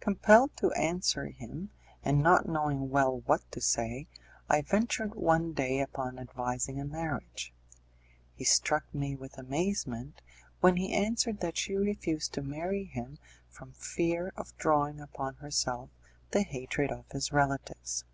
Compelled 0.00 0.54
to 0.58 0.70
answer 0.72 1.24
him, 1.28 1.70
and 2.04 2.22
not 2.22 2.46
knowing 2.46 2.90
well 2.90 3.20
what 3.20 3.50
to 3.50 3.62
say, 3.62 4.06
I 4.46 4.60
ventured 4.60 5.14
one 5.14 5.54
day 5.54 5.80
upon 5.80 6.18
advising 6.18 6.78
a 6.78 6.84
marriage. 6.84 7.54
He 8.34 8.44
struck 8.44 8.94
me 8.94 9.16
with 9.16 9.38
amazement 9.38 10.20
when 10.60 10.76
he 10.76 10.92
answered 10.92 11.40
that 11.40 11.56
she 11.56 11.76
refused 11.76 12.34
to 12.34 12.42
marry 12.42 12.84
him 12.84 13.16
from 13.48 13.72
fear 13.72 14.34
of 14.36 14.54
drawing 14.58 15.00
upon 15.00 15.36
herself 15.36 15.88
the 16.32 16.42
hatred 16.42 16.90
of 16.92 17.10
his 17.12 17.32
relatives. 17.32 18.04